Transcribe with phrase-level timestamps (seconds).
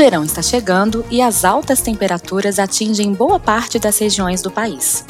[0.00, 5.04] verão está chegando e as altas temperaturas atingem boa parte das regiões do país.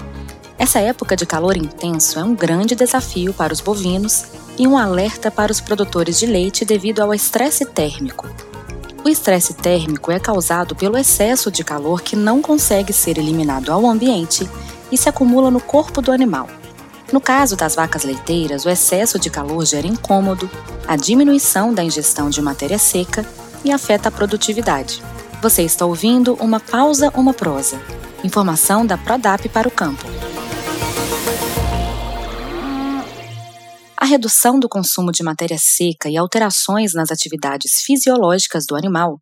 [0.59, 4.24] Essa época de calor intenso é um grande desafio para os bovinos
[4.58, 8.29] e um alerta para os produtores de leite devido ao estresse térmico.
[9.04, 13.87] O estresse térmico é causado pelo excesso de calor que não consegue ser eliminado ao
[13.87, 14.51] ambiente
[14.91, 16.48] e se acumula no corpo do animal.
[17.12, 20.50] No caso das vacas leiteiras, o excesso de calor gera incômodo,
[20.88, 23.24] a diminuição da ingestão de matéria seca
[23.64, 25.02] e afeta a produtividade.
[25.42, 27.80] Você está ouvindo uma pausa, uma prosa.
[28.23, 30.05] Informação da Prodap para o campo.
[33.96, 39.19] A redução do consumo de matéria seca e alterações nas atividades fisiológicas do animal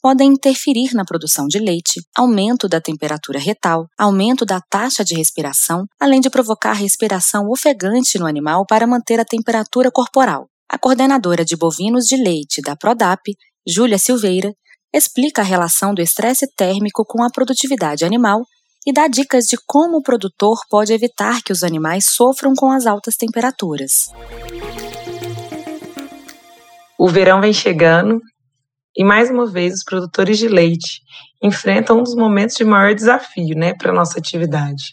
[0.00, 5.86] podem interferir na produção de leite, aumento da temperatura retal, aumento da taxa de respiração,
[6.00, 10.46] além de provocar respiração ofegante no animal para manter a temperatura corporal.
[10.70, 13.22] A coordenadora de bovinos de leite da Prodap,
[13.68, 14.50] Júlia Silveira,
[14.94, 18.40] explica a relação do estresse térmico com a produtividade animal
[18.86, 22.86] e dá dicas de como o produtor pode evitar que os animais sofram com as
[22.86, 24.06] altas temperaturas.
[26.98, 28.18] O verão vem chegando
[28.96, 31.02] e mais uma vez os produtores de leite
[31.42, 34.84] enfrentam um dos momentos de maior desafio, né, para nossa atividade.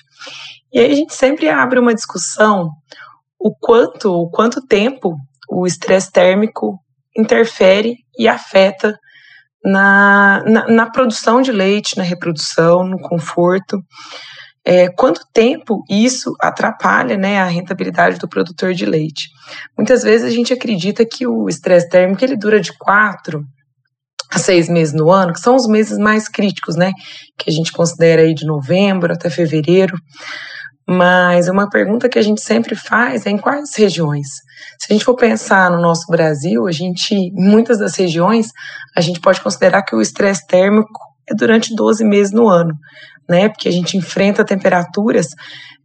[0.73, 2.69] E aí a gente sempre abre uma discussão
[3.39, 5.15] o quanto, o quanto tempo
[5.49, 6.77] o estresse térmico
[7.17, 8.97] interfere e afeta
[9.63, 13.81] na, na, na, produção de leite, na reprodução, no conforto.
[14.63, 19.29] É, quanto tempo isso atrapalha né, a rentabilidade do produtor de leite?
[19.77, 23.43] Muitas vezes a gente acredita que o estresse térmico ele dura de quatro
[24.31, 26.91] a seis meses no ano, que são os meses mais críticos, né?
[27.37, 29.95] Que a gente considera aí de novembro até fevereiro.
[30.87, 34.27] Mas uma pergunta que a gente sempre faz é em quais regiões?
[34.79, 38.49] Se a gente for pensar no nosso Brasil, a gente, muitas das regiões,
[38.95, 42.73] a gente pode considerar que o estresse térmico é durante 12 meses no ano,
[43.27, 43.49] né?
[43.49, 45.29] Porque a gente enfrenta temperaturas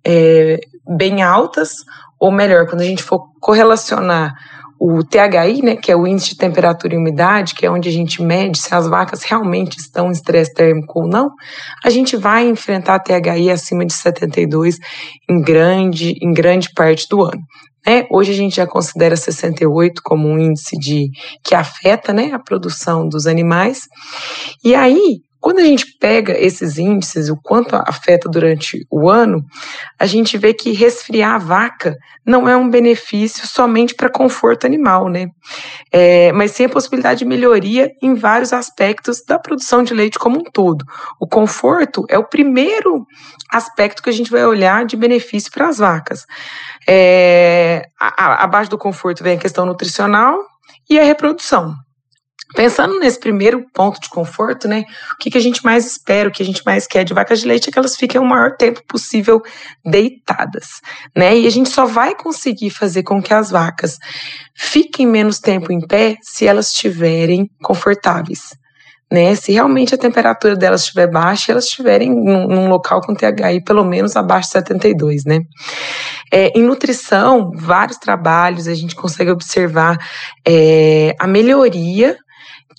[0.05, 1.77] é, bem altas,
[2.19, 4.34] ou melhor, quando a gente for correlacionar
[4.82, 7.92] o THI, né, que é o índice de temperatura e umidade, que é onde a
[7.92, 11.30] gente mede se as vacas realmente estão em estresse térmico ou não,
[11.84, 14.78] a gente vai enfrentar THI acima de 72
[15.28, 17.42] em grande, em grande parte do ano.
[17.86, 18.06] Né?
[18.10, 21.10] Hoje a gente já considera 68 como um índice de
[21.44, 23.80] que afeta né, a produção dos animais.
[24.64, 29.43] E aí, quando a gente pega esses índices, o quanto afeta durante o ano,
[29.99, 31.97] a gente vê que resfriar a vaca
[32.27, 35.28] não é um benefício somente para conforto animal, né?
[35.91, 40.39] É, mas sim a possibilidade de melhoria em vários aspectos da produção de leite como
[40.39, 40.84] um todo.
[41.19, 43.07] O conforto é o primeiro
[43.51, 46.27] aspecto que a gente vai olhar de benefício para as vacas.
[46.87, 50.39] É, a, a, abaixo do conforto vem a questão nutricional
[50.89, 51.75] e a reprodução.
[52.55, 54.84] Pensando nesse primeiro ponto de conforto, né?
[55.15, 57.41] O que, que a gente mais espera, o que a gente mais quer de vacas
[57.41, 59.41] de leite é que elas fiquem o maior tempo possível
[59.84, 60.81] deitadas,
[61.16, 61.37] né?
[61.39, 63.99] E a gente só vai conseguir fazer com que as vacas
[64.55, 68.59] fiquem menos tempo em pé se elas estiverem confortáveis.
[69.12, 73.60] Né, se realmente a temperatura delas estiver baixa, elas estiverem num, num, local com THI
[73.66, 75.41] pelo menos abaixo de 72, né?
[76.33, 79.99] É, em nutrição, vários trabalhos a gente consegue observar
[80.47, 82.16] é, a melhoria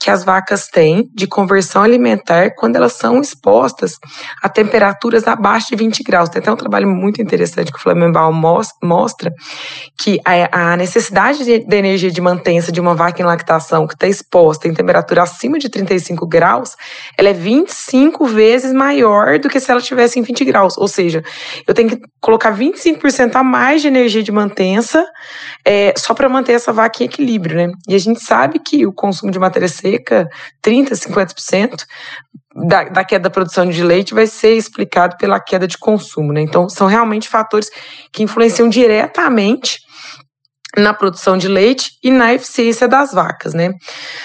[0.01, 4.00] que as vacas têm de conversão alimentar quando elas são expostas
[4.41, 6.29] a temperaturas abaixo de 20 graus.
[6.29, 8.19] Tem até um trabalho muito interessante que o Flamengo
[8.81, 9.31] mostra
[9.97, 14.67] que a necessidade de, energia de mantença de uma vaca em lactação que está exposta
[14.67, 16.75] em temperatura acima de 35 graus,
[17.18, 20.78] ela é 25 vezes maior do que se ela estivesse em 20 graus.
[20.78, 21.23] Ou seja,
[21.68, 25.06] eu tenho que colocar 25% a mais de energia de mantença
[25.66, 27.72] é, só para manter essa vaca em equilíbrio, né?
[27.88, 30.29] E a gente sabe que o consumo de matéria seca seca,
[30.63, 31.85] 30%, 50%
[32.68, 36.34] da, da queda da produção de leite vai ser explicado pela queda de consumo.
[36.34, 36.41] Né?
[36.41, 37.69] Então, são realmente fatores
[38.12, 39.80] que influenciam diretamente
[40.77, 43.73] na produção de leite e na eficiência das vacas, né?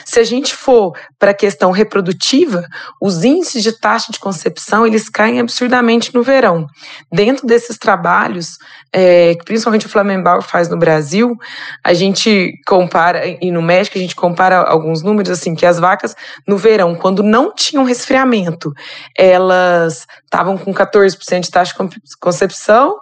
[0.05, 2.65] Se a gente for para a questão reprodutiva,
[3.01, 6.67] os índices de taxa de concepção eles caem absurdamente no verão.
[7.11, 8.59] Dentro desses trabalhos,
[8.93, 11.37] é, que principalmente o Flamenbauer faz no Brasil,
[11.83, 16.15] a gente compara e no México a gente compara alguns números assim que as vacas
[16.47, 18.73] no verão, quando não tinham resfriamento,
[19.17, 23.01] elas estavam com 14% de taxa de concepção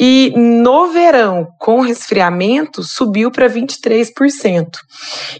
[0.00, 4.78] e no verão com resfriamento subiu para 23%.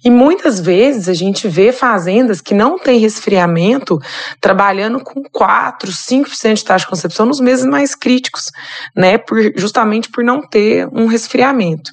[0.04, 3.98] E muitas vezes a gente vê fazendas que não têm resfriamento
[4.40, 8.50] trabalhando com 4, 5% de taxa de concepção nos meses mais críticos,
[8.94, 9.19] né?
[9.19, 11.90] Por, justamente por não ter um resfriamento.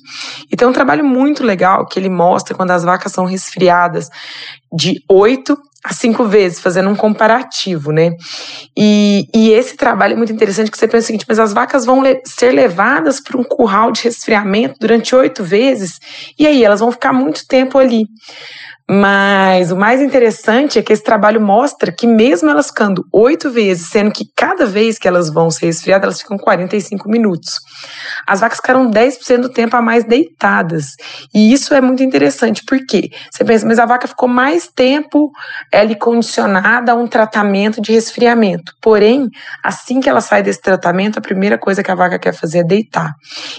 [0.51, 4.09] E tem um trabalho muito legal que ele mostra quando as vacas são resfriadas
[4.71, 5.57] de 8
[5.91, 8.11] cinco vezes, fazendo um comparativo, né?
[8.77, 11.85] E, e esse trabalho é muito interessante que você pensa o seguinte, mas as vacas
[11.85, 15.99] vão le ser levadas para um curral de resfriamento durante oito vezes,
[16.39, 18.05] e aí elas vão ficar muito tempo ali.
[18.89, 23.87] Mas o mais interessante é que esse trabalho mostra que, mesmo elas ficando oito vezes,
[23.87, 27.53] sendo que cada vez que elas vão ser resfriadas, elas ficam 45 minutos,
[28.27, 30.95] as vacas ficaram 10% do tempo a mais deitadas.
[31.33, 35.31] E isso é muito interessante, porque você pensa, mas a vaca ficou mais tempo
[35.71, 38.73] ali condicionada a um tratamento de resfriamento.
[38.81, 39.29] Porém,
[39.63, 42.63] assim que ela sai desse tratamento, a primeira coisa que a vaca quer fazer é
[42.63, 43.13] deitar.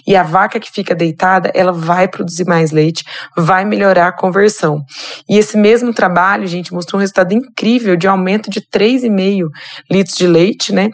[0.06, 3.04] E a vaca que fica deitada, ela vai produzir mais leite,
[3.34, 4.84] vai melhorar a conversão.
[5.28, 9.48] E esse mesmo trabalho, gente, mostrou um resultado incrível de aumento de 3,5
[9.90, 10.90] litros de leite, né?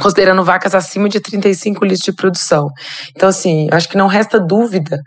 [0.00, 2.68] Considerando vacas acima de 35 litros de produção.
[3.14, 5.00] Então, assim, acho que não resta dúvida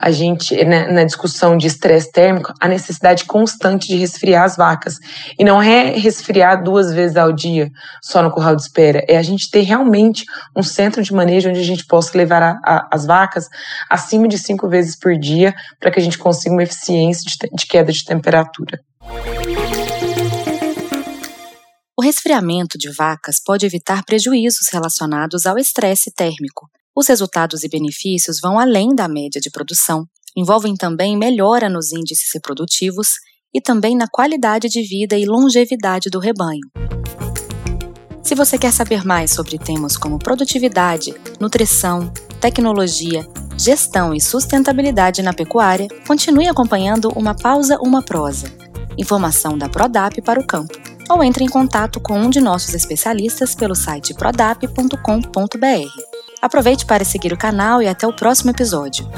[0.00, 4.94] a gente, né, na discussão de estresse térmico, a necessidade constante de resfriar as vacas.
[5.38, 7.68] E não é resfriar duas vezes ao dia
[8.02, 10.24] só no curral de espera, é a gente ter realmente
[10.56, 13.48] um centro de manejo onde a gente possa levar a, a, as vacas
[13.90, 17.66] acima de cinco vezes por dia para que a gente consiga uma eficiência de, de
[17.66, 18.78] queda de temperatura.
[21.98, 26.68] O resfriamento de vacas pode evitar prejuízos relacionados ao estresse térmico,
[26.98, 30.04] os resultados e benefícios vão além da média de produção,
[30.36, 33.10] envolvem também melhora nos índices reprodutivos
[33.54, 36.68] e também na qualidade de vida e longevidade do rebanho.
[38.20, 43.24] Se você quer saber mais sobre temas como produtividade, nutrição, tecnologia,
[43.56, 48.52] gestão e sustentabilidade na pecuária, continue acompanhando Uma Pausa, Uma Prosa.
[48.98, 50.74] Informação da Prodap para o campo.
[51.08, 56.17] Ou entre em contato com um de nossos especialistas pelo site prodap.com.br.
[56.40, 59.08] Aproveite para seguir o canal e até o próximo episódio.